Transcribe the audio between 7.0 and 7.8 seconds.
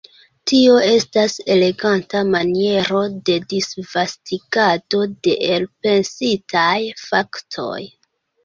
faktoj.